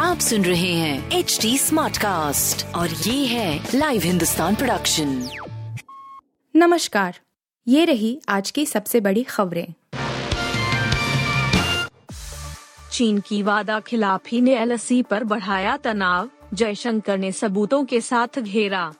[0.00, 5.28] आप सुन रहे हैं एच डी स्मार्ट कास्ट और ये है लाइव हिंदुस्तान प्रोडक्शन
[6.56, 7.18] नमस्कार
[7.68, 9.66] ये रही आज की सबसे बड़ी खबरें।
[12.92, 18.94] चीन की वादा खिलाफी ने एलएसी पर बढ़ाया तनाव जयशंकर ने सबूतों के साथ घेरा।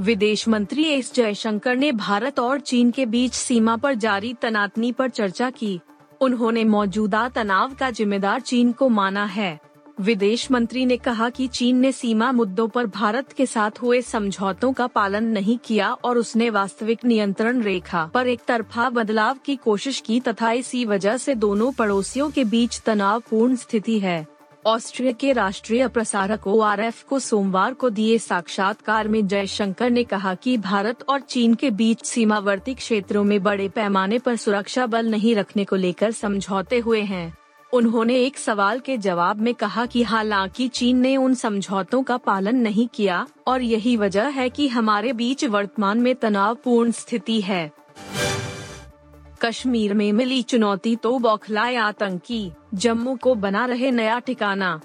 [0.00, 5.10] विदेश मंत्री एस जयशंकर ने भारत और चीन के बीच सीमा पर जारी तनातनी पर
[5.10, 5.80] चर्चा की।
[6.22, 9.60] उन्होंने मौजूदा तनाव का जिम्मेदार चीन को माना है।
[10.00, 14.72] विदेश मंत्री ने कहा कि चीन ने सीमा मुद्दों पर भारत के साथ हुए समझौतों
[14.72, 20.00] का पालन नहीं किया और उसने वास्तविक नियंत्रण रेखा पर एक तरफा बदलाव की कोशिश
[20.00, 24.26] की तथा इसी वजह से दोनों पड़ोसियों के बीच तनावपूर्ण स्थिति है।
[24.66, 30.04] ऑस्ट्रिया के राष्ट्रीय प्रसारक ओ आर एफ़ को सोमवार को दिए साक्षात्कार में जयशंकर ने
[30.04, 35.06] कहा कि भारत और चीन के बीच सीमावर्ती क्षेत्रों में बड़े पैमाने पर सुरक्षा बल
[35.06, 37.36] नहीं रखने को लेकर समझौते हुए हैं।
[37.72, 42.56] उन्होंने एक सवाल के जवाब में कहा कि हालाँकि चीन ने उन समझौतों का पालन
[42.56, 47.72] नहीं किया, और यही वजह है कि हमारे बीच वर्तमान में तनावपूर्ण स्थिति है।
[49.44, 54.80] कश्मीर में मिली चुनौती तो बौखलाए आतंकी। जम्मू को बना रहे नया ठिकाना।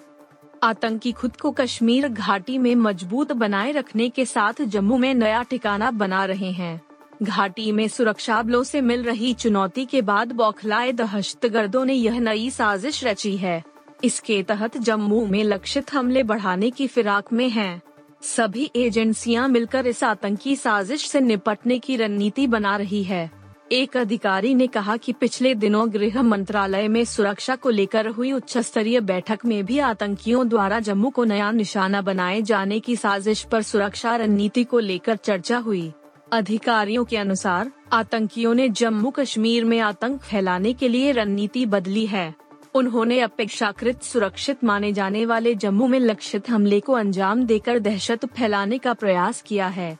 [0.63, 5.91] आतंकी खुद को कश्मीर घाटी में मज़बूत बनाए रखने के साथ जम्मू में नया ठिकाना
[5.91, 6.81] बना रहे हैं।
[7.23, 12.49] घाटी में सुरक्षा बलों से मिल रही चुनौती के बाद बौखलाए दहशतगर्दों ने यह नई
[12.49, 13.63] साजिश रची है।
[14.03, 17.81] इसके तहत जम्मू में लक्षित हमले बढ़ाने की फिराक में हैं।
[18.21, 23.36] सभी एजेंसियाँ मिलकर इस आतंकी साजिश से निपटने की रणनीति बना रही है।
[23.71, 28.57] एक अधिकारी ने कहा कि पिछले दिनों गृह मंत्रालय में सुरक्षा को लेकर हुई उच्च
[28.57, 33.61] स्तरीय बैठक में भी आतंकियों द्वारा जम्मू को नया निशाना बनाए जाने की साजिश पर
[33.61, 35.91] सुरक्षा रणनीति को लेकर चर्चा हुई।
[36.33, 42.35] अधिकारियों के अनुसार, आतंकियों ने जम्मू कश्मीर में आतंक फैलाने के लिए रणनीति बदली है।
[42.75, 48.77] उन्होंने अपेक्षाकृत सुरक्षित माने जाने वाले जम्मू में लक्षित हमले को अंजाम देकर दहशत फैलाने
[48.77, 49.97] का प्रयास किया है।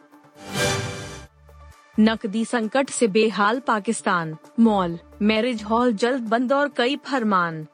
[2.00, 7.66] नकदी संकट से बेहाल पाकिस्तान, मॉल, मैरिज हॉल जल्द बंद और कई फरमान।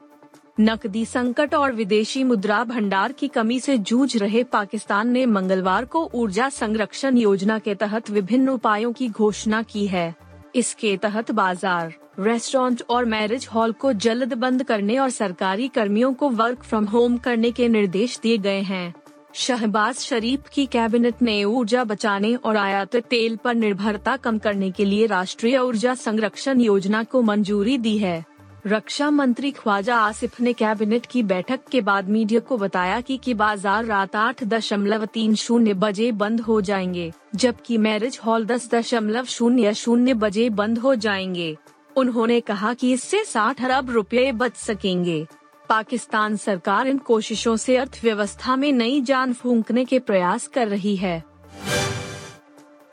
[0.59, 6.09] नकदी संकट और विदेशी मुद्रा भंडार की कमी से जूझ रहे पाकिस्तान ने मंगलवार को
[6.13, 10.13] ऊर्जा संरक्षण योजना के तहत विभिन्न उपायों की घोषणा की है।
[10.55, 16.29] इसके तहत बाज़ार, रेस्टोरेंट और मैरिज हॉल को जल्द बंद करने और सरकारी कर्मियों को
[16.31, 18.93] वर्क फ्रॉम होम करने के निर्देश दिए गए हैं।
[19.35, 24.85] शहबाज शरीफ की कैबिनेट ने ऊर्जा बचाने और आयात तेल पर निर्भरता कम करने के
[24.85, 28.23] लिए राष्ट्रीय ऊर्जा संरक्षण योजना को मंजूरी दी है।
[28.67, 33.33] रक्षा मंत्री ख्वाजा आसिफ ने कैबिनेट की बैठक के बाद मीडिया को बताया कि, कि
[33.33, 39.25] बाज़ार रात आठ दशमलव तीन शून्य बजे बंद हो जाएँगे जबकि मैरिज हॉल दस दशमलव
[39.25, 41.55] शून्य शून्य बजे बंद हो जाएँगे।
[41.95, 45.25] उन्होंने कहा कि इससे साठ अरब रुपए बच सकेंगे।
[45.69, 51.23] पाकिस्तान सरकार इन कोशिशों से अर्थव्यवस्था में नई जान फूंकने के प्रयास कर रही है।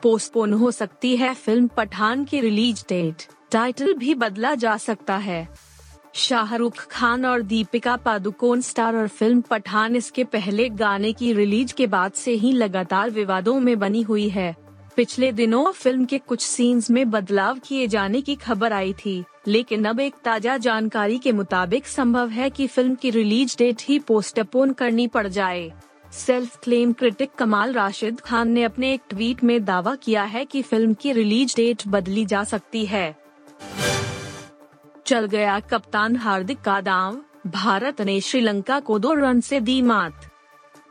[0.03, 5.47] पोस्टपोन हो सकती है फ़िल्म पठान की रिलीज़ डेट। टाइटल भी बदला जा सकता है।
[6.13, 11.87] शाहरुख खान और दीपिका पादुकोण स्टार और फ़िल्म पठान इसके पहले गाने की रिलीज़ के
[11.87, 14.55] बाद से ही लगातार विवादों में बनी हुई है।
[14.97, 19.85] पिछले दिनों फ़िल्म के कुछ सीन्स में बदलाव किए जाने की खबर आई थी, लेकिन
[19.85, 24.73] अब एक ताज़ा जानकारी के मुताबिक संभव है कि फ़िल्म की रिलीज़ डेट ही पोस्टपोन
[24.73, 25.71] करनी पड़ जाए।
[26.13, 30.61] सेल्फ क्लेम क्रिटिक कमाल राशिद खान ने अपने एक ट्वीट में दावा किया है कि
[30.61, 33.15] फ़िल्म की रिलीज़ डेट बदली जा सकती है।
[35.05, 40.30] चल गया कप्तान हार्दिक का दाव, भारत ने श्रीलंका को दो रन से दी मात।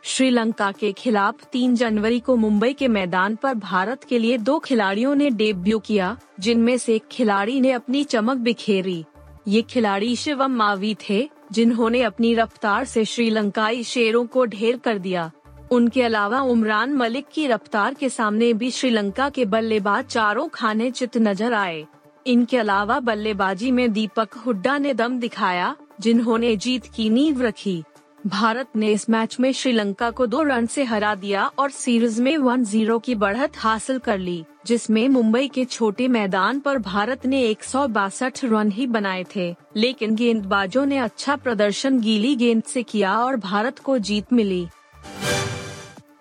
[0.05, 5.15] श्रीलंका के खिलाफ 3 जनवरी को मुंबई के मैदान पर भारत के लिए दो खिलाड़ियों
[5.15, 9.05] ने डेब्यू किया, जिनमें से एक खिलाड़ी ने अपनी चमक बिखेरी।
[9.49, 15.31] ये खिलाड़ी शिवम मावी थे, जिन्होंने अपनी रफ्तार से श्रीलंकाई शेरों को ढेर कर दिया।
[15.71, 21.17] उनके अलावा उमरान मलिक की रफ्तार के सामने भी श्रीलंका के बल्लेबाज चारों खाने चित
[21.17, 21.87] नज़र आए।
[22.27, 27.83] इनके अलावा बल्लेबाजी में दीपक हुड्डा ने दम दिखाया, जिन्होंने जीत की नींव रखी।
[28.27, 32.37] भारत ने इस मैच में श्रीलंका को दो रन से हरा दिया और सीरीज़ में
[32.39, 37.43] वन ज़ीरो की बढ़त हासिल कर ली, जिसमें मुंबई के छोटे मैदान पर भारत ने
[37.43, 42.83] एक सौ बासठ रन ही बनाए थे। लेकिन गेंदबाजों ने अच्छा प्रदर्शन गीली गेंद से
[42.83, 44.67] किया और भारत को जीत मिली।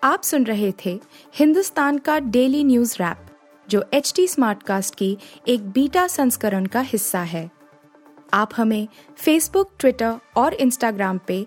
[0.04, 1.00] आप सुन रहे थे
[1.34, 3.26] हिंदुस्तान का डेली न्यूज़ रैप,
[3.68, 5.16] जो एच टी कास्ट की
[5.48, 7.50] एक बीटा संस्करण का हिस्सा है।
[8.34, 11.46] आप हमें फेसबुक ट्विटर और इंस्टाग्राम पे